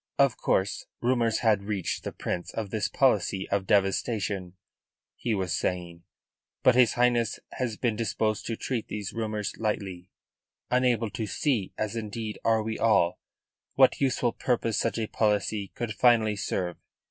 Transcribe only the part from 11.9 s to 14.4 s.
indeed are we all, what useful